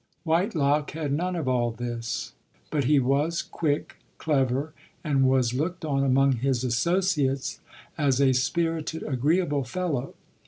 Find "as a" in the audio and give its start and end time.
7.99-8.33